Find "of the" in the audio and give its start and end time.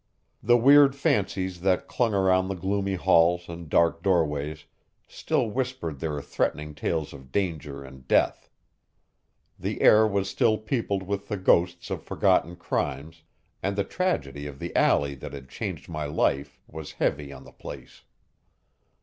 14.47-14.75